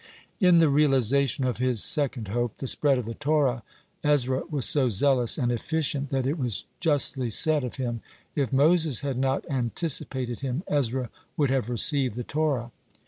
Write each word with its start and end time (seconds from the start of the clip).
In 0.39 0.57
the 0.57 0.67
realization 0.67 1.45
of 1.45 1.57
his 1.59 1.83
second 1.83 2.29
hope, 2.29 2.57
the 2.57 2.65
spread 2.67 2.97
of 2.97 3.05
the 3.05 3.13
Torah, 3.13 3.61
Ezra 4.03 4.45
was 4.49 4.65
so 4.65 4.89
zealous 4.89 5.37
and 5.37 5.51
efficient 5.51 6.09
that 6.09 6.25
it 6.25 6.39
was 6.39 6.65
justly 6.79 7.29
said 7.29 7.63
of 7.63 7.75
him: 7.75 8.01
"If 8.35 8.51
Moses 8.51 9.01
had 9.01 9.19
not 9.19 9.47
anticipated 9.47 10.39
him, 10.39 10.63
Ezra 10.67 11.11
would 11.37 11.51
have 11.51 11.69
received 11.69 12.15
the 12.15 12.23
Torah." 12.23 12.71